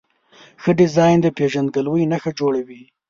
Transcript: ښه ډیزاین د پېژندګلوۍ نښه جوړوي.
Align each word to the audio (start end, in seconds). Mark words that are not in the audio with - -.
ښه 0.61 0.71
ډیزاین 0.79 1.17
د 1.21 1.27
پېژندګلوۍ 1.37 2.03
نښه 2.11 2.31
جوړوي. 2.39 2.83